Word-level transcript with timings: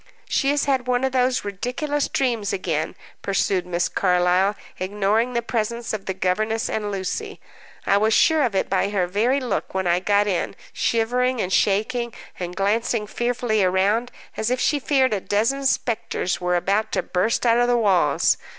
"She 0.27 0.49
has 0.49 0.65
had 0.65 0.87
one 0.87 1.03
of 1.03 1.11
those 1.11 1.45
ridiculous 1.45 2.07
dreams 2.07 2.51
again," 2.51 2.95
pursued 3.21 3.67
Miss 3.67 3.87
Carlyle, 3.87 4.55
ignoring 4.79 5.33
the 5.33 5.43
presence 5.43 5.93
of 5.93 6.07
the 6.07 6.15
governess 6.15 6.71
and 6.71 6.89
Lucy. 6.91 7.39
"I 7.85 7.97
was 7.97 8.11
sure 8.11 8.41
of 8.41 8.55
it 8.55 8.67
by 8.67 8.89
her 8.89 9.05
very 9.05 9.39
look 9.39 9.75
when 9.75 9.85
I 9.85 9.99
got 9.99 10.25
in, 10.25 10.55
shivering 10.73 11.39
and 11.39 11.53
shaking, 11.53 12.15
and 12.39 12.55
glancing 12.55 13.05
fearfully 13.05 13.63
around, 13.63 14.11
as 14.35 14.49
if 14.49 14.59
she 14.59 14.79
feared 14.79 15.13
a 15.13 15.21
dozen 15.21 15.67
spectres 15.67 16.41
were 16.41 16.55
about 16.55 16.91
to 16.93 17.03
burst 17.03 17.45
out 17.45 17.59
of 17.59 17.67
the 17.67 17.77
walls. 17.77 18.37